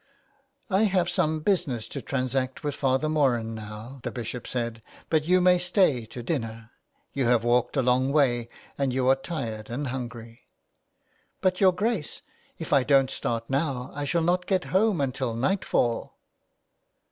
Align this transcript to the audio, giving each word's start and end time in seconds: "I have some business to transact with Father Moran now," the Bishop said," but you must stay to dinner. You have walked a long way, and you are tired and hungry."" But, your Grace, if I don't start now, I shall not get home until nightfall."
"I 0.71 0.85
have 0.85 1.11
some 1.11 1.41
business 1.41 1.87
to 1.89 2.01
transact 2.01 2.63
with 2.63 2.73
Father 2.73 3.07
Moran 3.07 3.53
now," 3.53 3.99
the 4.01 4.09
Bishop 4.11 4.47
said," 4.47 4.81
but 5.11 5.25
you 5.27 5.39
must 5.39 5.67
stay 5.67 6.07
to 6.07 6.23
dinner. 6.23 6.71
You 7.13 7.25
have 7.25 7.43
walked 7.43 7.77
a 7.77 7.83
long 7.83 8.11
way, 8.11 8.47
and 8.79 8.91
you 8.91 9.07
are 9.09 9.15
tired 9.15 9.69
and 9.69 9.89
hungry."" 9.89 10.47
But, 11.43 11.61
your 11.61 11.71
Grace, 11.73 12.23
if 12.57 12.73
I 12.73 12.81
don't 12.81 13.11
start 13.11 13.47
now, 13.47 13.91
I 13.93 14.05
shall 14.05 14.23
not 14.23 14.47
get 14.47 14.63
home 14.73 15.01
until 15.01 15.35
nightfall." 15.35 16.17